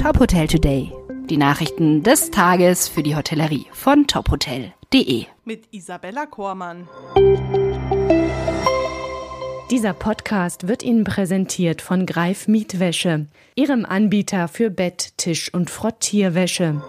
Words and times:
Top 0.00 0.20
Hotel 0.20 0.46
Today. 0.46 0.92
Die 1.28 1.36
Nachrichten 1.36 2.04
des 2.04 2.30
Tages 2.30 2.86
für 2.88 3.02
die 3.02 3.16
Hotellerie 3.16 3.66
von 3.72 4.06
tophotel.de. 4.06 5.24
Mit 5.44 5.64
Isabella 5.72 6.26
Kormann. 6.26 6.88
Dieser 9.72 9.94
Podcast 9.94 10.68
wird 10.68 10.84
Ihnen 10.84 11.02
präsentiert 11.02 11.82
von 11.82 12.06
Greif 12.06 12.46
Mietwäsche, 12.46 13.26
Ihrem 13.56 13.84
Anbieter 13.84 14.46
für 14.46 14.70
Bett, 14.70 15.14
Tisch 15.16 15.52
und 15.52 15.68
Frottierwäsche. 15.68 16.80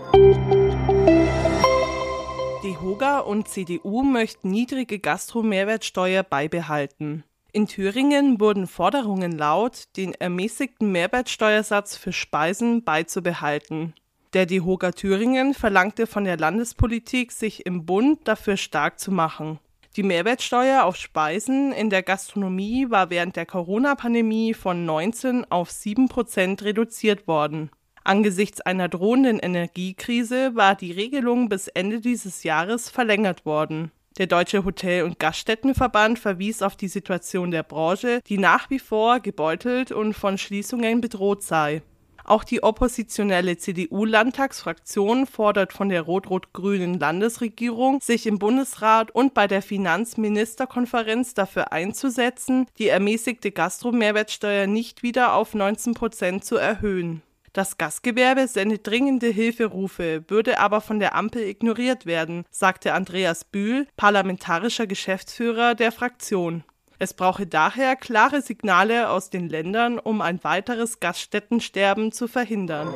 Die 2.63 2.77
Hoga 2.79 3.19
und 3.19 3.47
CDU 3.47 4.03
möchten 4.03 4.51
niedrige 4.51 4.99
Gastro-Mehrwertsteuer 4.99 6.21
beibehalten. 6.21 7.23
In 7.51 7.65
Thüringen 7.65 8.39
wurden 8.39 8.67
Forderungen 8.67 9.31
laut, 9.31 9.85
den 9.97 10.13
ermäßigten 10.13 10.91
Mehrwertsteuersatz 10.91 11.97
für 11.97 12.13
Speisen 12.13 12.83
beizubehalten. 12.83 13.95
Der 14.33 14.45
DEHOGA 14.45 14.91
Thüringen 14.91 15.55
verlangte 15.55 16.05
von 16.05 16.25
der 16.25 16.37
Landespolitik, 16.37 17.31
sich 17.31 17.65
im 17.65 17.87
Bund 17.87 18.27
dafür 18.27 18.55
stark 18.55 18.99
zu 18.99 19.11
machen. 19.11 19.57
Die 19.95 20.03
Mehrwertsteuer 20.03 20.83
auf 20.83 20.95
Speisen 20.95 21.71
in 21.71 21.89
der 21.89 22.03
Gastronomie 22.03 22.91
war 22.91 23.09
während 23.09 23.35
der 23.35 23.47
Corona-Pandemie 23.47 24.53
von 24.53 24.85
19 24.85 25.49
auf 25.49 25.71
7 25.71 26.07
Prozent 26.07 26.61
reduziert 26.61 27.27
worden. 27.27 27.71
Angesichts 28.03 28.61
einer 28.61 28.87
drohenden 28.87 29.39
Energiekrise 29.39 30.55
war 30.55 30.75
die 30.75 30.91
Regelung 30.91 31.49
bis 31.49 31.67
Ende 31.67 31.99
dieses 31.99 32.43
Jahres 32.43 32.91
verlängert 32.91 33.45
worden. 33.45 33.91
Der 34.17 34.27
Deutsche 34.27 34.65
Hotel- 34.65 35.03
und 35.03 35.19
Gaststättenverband 35.19 36.19
verwies 36.19 36.61
auf 36.61 36.75
die 36.75 36.87
Situation 36.87 37.51
der 37.51 37.63
Branche, 37.63 38.21
die 38.27 38.37
nach 38.37 38.69
wie 38.69 38.79
vor 38.79 39.19
gebeutelt 39.19 39.91
und 39.91 40.13
von 40.13 40.37
Schließungen 40.37 40.99
bedroht 40.99 41.43
sei. 41.43 41.83
Auch 42.29 42.43
die 42.43 42.61
oppositionelle 42.61 43.57
CDU-Landtagsfraktion 43.57 45.25
fordert 45.25 45.73
von 45.73 45.89
der 45.89 46.03
rot-rot-grünen 46.03 46.99
Landesregierung, 46.99 48.01
sich 48.01 48.27
im 48.27 48.37
Bundesrat 48.37 49.09
und 49.09 49.33
bei 49.33 49.47
der 49.47 49.63
Finanzministerkonferenz 49.63 51.33
dafür 51.33 51.71
einzusetzen, 51.71 52.67
die 52.77 52.87
ermäßigte 52.87 53.51
Gastromehrwertsteuer 53.51 54.67
nicht 54.67 55.01
wieder 55.01 55.33
auf 55.33 55.55
19 55.55 55.95
Prozent 55.95 56.45
zu 56.45 56.57
erhöhen. 56.57 57.23
Das 57.53 57.77
Gastgewerbe 57.77 58.47
sendet 58.47 58.85
dringende 58.85 59.27
Hilferufe, 59.27 60.23
würde 60.27 60.59
aber 60.59 60.81
von 60.81 60.99
der 60.99 61.15
Ampel 61.15 61.43
ignoriert 61.43 62.05
werden, 62.05 62.45
sagte 62.51 62.93
Andreas 62.93 63.43
Bühl, 63.43 63.87
parlamentarischer 63.97 64.85
Geschäftsführer 64.85 65.75
der 65.75 65.91
Fraktion. 65.91 66.63
Es 66.99 67.13
brauche 67.13 67.47
daher 67.47 67.95
klare 67.95 68.41
Signale 68.41 69.09
aus 69.09 69.29
den 69.29 69.47
Ländern, 69.47 69.99
um 69.99 70.21
ein 70.21 70.43
weiteres 70.43 70.99
Gaststättensterben 70.99 72.11
zu 72.11 72.27
verhindern. 72.27 72.93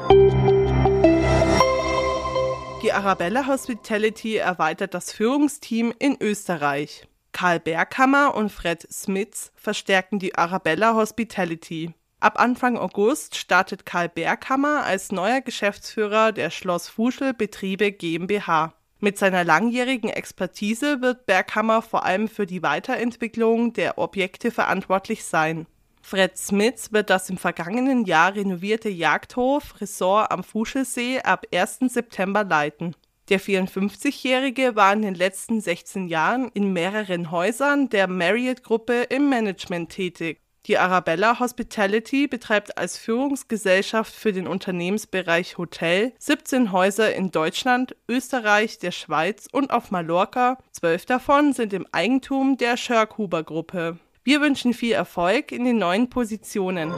Die 2.84 2.92
Arabella 2.92 3.48
Hospitality 3.48 4.36
erweitert 4.36 4.94
das 4.94 5.14
Führungsteam 5.14 5.94
in 6.00 6.18
Österreich. 6.20 7.08
Karl 7.32 7.62
Berghammer 7.62 8.36
und 8.36 8.52
Fred 8.52 8.86
Smits 8.92 9.54
verstärken 9.56 10.20
die 10.20 10.36
Arabella 10.36 10.94
Hospitality. 10.94 11.94
Ab 12.24 12.40
Anfang 12.40 12.78
August 12.78 13.36
startet 13.36 13.86
Karl 13.86 14.08
Berghammer 14.08 14.86
als 14.86 15.12
neuer 15.12 15.42
Geschäftsführer 15.42 16.32
der 16.32 16.52
Schloss 16.52 16.88
Fuschel 16.88 17.34
Betriebe 17.34 17.92
GmbH. 17.92 18.74
Mit 19.02 19.18
seiner 19.18 19.44
langjährigen 19.44 20.10
Expertise 20.10 21.02
wird 21.02 21.26
Berghammer 21.26 21.82
vor 21.82 22.06
allem 22.06 22.30
für 22.30 22.46
die 22.46 22.64
Weiterentwicklung 22.64 23.74
der 23.74 23.98
Objekte 23.98 24.52
verantwortlich 24.52 25.26
sein. 25.26 25.68
Fred 26.02 26.38
Smits 26.38 26.94
wird 26.94 27.10
das 27.10 27.30
im 27.30 27.36
vergangenen 27.36 28.06
Jahr 28.06 28.34
renovierte 28.34 28.88
Jagdhof 28.88 29.82
Ressort 29.82 30.32
am 30.32 30.46
Fuschelsee 30.46 31.20
ab 31.20 31.46
1. 31.54 31.80
September 31.90 32.46
leiten. 32.46 32.96
Der 33.28 33.42
54-Jährige 33.42 34.78
war 34.78 34.94
in 34.94 35.02
den 35.02 35.16
letzten 35.16 35.60
16 35.60 36.08
Jahren 36.08 36.50
in 36.54 36.72
mehreren 36.72 37.32
Häusern 37.32 37.90
der 37.90 38.08
Marriott-Gruppe 38.08 39.08
im 39.10 39.28
Management 39.28 39.90
tätig. 39.90 40.43
Die 40.68 40.78
Arabella 40.78 41.42
Hospitality 41.42 42.28
betreibt 42.28 42.78
als 42.78 42.98
Führungsgesellschaft 42.98 44.14
für 44.14 44.32
den 44.32 44.48
Unternehmensbereich 44.48 45.58
Hotel 45.58 46.14
17 46.20 46.72
Häuser 46.72 47.14
in 47.14 47.32
Deutschland, 47.32 47.98
Österreich, 48.08 48.80
der 48.80 48.92
Schweiz 48.92 49.48
und 49.52 49.72
auf 49.72 49.92
Mallorca. 49.92 50.58
Zwölf 50.72 51.06
davon 51.06 51.52
sind 51.52 51.74
im 51.74 51.86
Eigentum 51.92 52.56
der 52.56 52.78
Schörkhuber 52.78 53.44
Gruppe. 53.44 54.00
Wir 54.24 54.40
wünschen 54.40 54.74
viel 54.74 54.94
Erfolg 54.94 55.52
in 55.52 55.66
den 55.66 55.80
neuen 55.80 56.10
Positionen. 56.10 56.94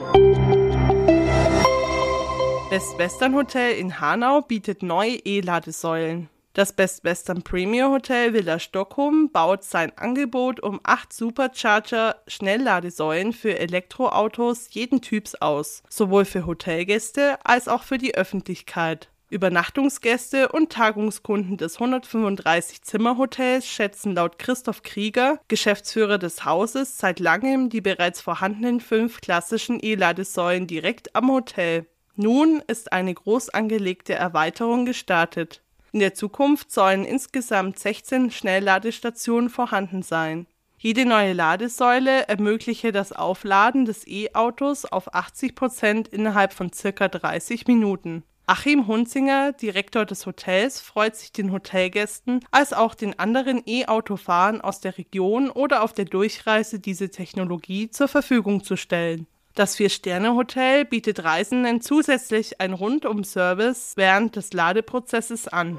Best 2.69 2.99
Western 2.99 3.33
Hotel 3.33 3.79
in 3.79 3.99
Hanau 3.99 4.41
bietet 4.41 4.83
neue 4.83 5.15
E-Ladesäulen. 5.15 6.29
Das 6.55 6.71
Best 6.71 7.03
Western 7.03 7.43
Premier 7.43 7.89
Hotel 7.89 8.31
Villa 8.31 8.59
Stockholm 8.59 9.29
baut 9.29 9.66
sein 9.66 9.91
Angebot 9.97 10.61
um 10.61 10.79
acht 10.83 11.11
Supercharger 11.11 12.16
Schnellladesäulen 12.27 13.33
für 13.33 13.59
Elektroautos 13.59 14.69
jeden 14.69 15.01
Typs 15.01 15.35
aus, 15.35 15.83
sowohl 15.89 16.23
für 16.23 16.45
Hotelgäste 16.45 17.39
als 17.44 17.67
auch 17.67 17.83
für 17.83 17.97
die 17.97 18.15
Öffentlichkeit. 18.15 19.09
Übernachtungsgäste 19.29 20.47
und 20.47 20.71
Tagungskunden 20.71 21.57
des 21.57 21.77
135-Zimmer-Hotels 21.77 23.67
schätzen 23.67 24.15
laut 24.15 24.39
Christoph 24.39 24.81
Krieger, 24.81 25.41
Geschäftsführer 25.49 26.17
des 26.17 26.45
Hauses, 26.45 26.97
seit 26.97 27.19
langem 27.19 27.67
die 27.67 27.81
bereits 27.81 28.21
vorhandenen 28.21 28.79
fünf 28.79 29.19
klassischen 29.19 29.81
E-Ladesäulen 29.81 30.67
direkt 30.67 31.17
am 31.17 31.29
Hotel. 31.29 31.85
Nun 32.15 32.63
ist 32.65 32.94
eine 32.94 33.13
groß 33.13 33.49
angelegte 33.49 34.13
Erweiterung 34.13 34.85
gestartet. 34.85 35.64
In 35.95 36.00
der 36.00 36.13
Zukunft 36.13 36.73
sollen 36.73 37.06
insgesamt 37.06 37.79
16 37.79 38.29
Schnellladestationen 38.29 39.50
vorhanden 39.50 40.03
sein. 40.03 40.45
Jede 40.78 41.06
neue 41.06 41.31
Ladesäule 41.31 42.28
ermögliche 42.28 42.91
das 42.91 43.13
Aufladen 43.13 43.85
des 43.85 44.06
E-Autos 44.06 44.83
auf 44.83 45.16
80 45.16 45.56
Prozent 45.56 46.09
innerhalb 46.09 46.51
von 46.51 46.73
circa 46.73 47.07
30 47.07 47.66
Minuten. 47.67 48.23
Achim 48.45 48.88
Hunzinger, 48.88 49.53
Direktor 49.53 50.06
des 50.06 50.25
Hotels, 50.25 50.81
freut 50.81 51.16
sich 51.16 51.31
den 51.31 51.53
Hotelgästen 51.53 52.41
als 52.51 52.73
auch 52.73 52.94
den 52.94 53.17
anderen 53.17 53.62
E-Autofahrern 53.66 54.59
aus 54.59 54.81
der 54.81 54.97
Region 54.97 55.50
oder 55.50 55.81
auf 55.81 55.94
der 55.94 56.03
Durchreise 56.03 56.77
diese 56.77 57.09
Technologie 57.09 57.89
zur 57.89 58.09
Verfügung 58.09 58.66
zu 58.66 58.75
stellen. 58.75 59.27
Das 59.55 59.77
Vier-Sterne-Hotel 59.77 60.83
bietet 60.83 61.23
Reisenden 61.23 61.79
zusätzlich 61.79 62.59
einen 62.59 62.73
Rundum-Service 62.73 63.93
während 63.95 64.35
des 64.35 64.51
Ladeprozesses 64.51 65.47
an. 65.47 65.77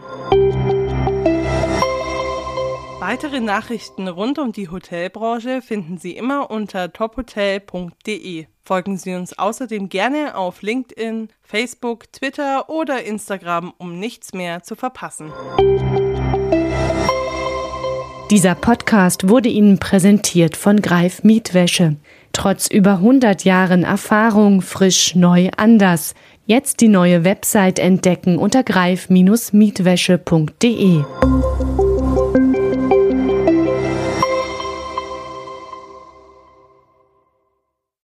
Weitere 2.99 3.41
Nachrichten 3.41 4.09
rund 4.09 4.39
um 4.39 4.53
die 4.53 4.71
Hotelbranche 4.71 5.61
finden 5.61 5.99
Sie 5.99 6.17
immer 6.17 6.51
unter 6.51 6.91
tophotel.de. 6.91 8.47
Folgen 8.65 8.97
Sie 8.97 9.15
uns 9.15 9.39
außerdem 9.39 9.91
gerne 9.91 10.37
auf 10.39 10.63
LinkedIn, 10.63 11.29
Facebook, 11.43 12.11
Twitter 12.11 12.71
oder 12.71 13.05
Instagram, 13.05 13.75
um 13.77 14.01
nichts 14.01 14.33
mehr 14.33 14.63
zu 14.63 14.75
verpassen. 14.75 15.31
Dieser 18.31 18.57
Podcast 18.57 19.29
wurde 19.29 19.51
Ihnen 19.51 19.79
präsentiert 19.79 20.57
von 20.57 20.81
Greif 20.83 21.23
Mietwäsche. 21.23 21.97
Trotz 22.37 22.69
über 22.69 22.93
100 22.97 23.45
Jahren 23.45 23.83
Erfahrung 23.83 24.61
frisch, 24.61 25.17
neu, 25.17 25.49
anders. 25.57 26.15
Jetzt 26.45 26.83
die 26.83 26.89
neue 26.89 27.25
Website 27.25 27.79
entdecken 27.79 28.37
unter 28.37 28.63
greif-mietwäsche.de. 28.63 31.05